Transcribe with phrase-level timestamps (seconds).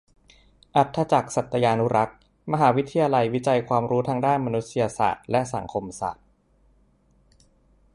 [0.75, 2.17] อรรถจักร์ สัตยานุรักษ์:
[2.51, 6.25] มหาวิทยาลัยวิจัยกับความรู้ทางด้านมนุษยศาสตร์และสังคมศาสตร์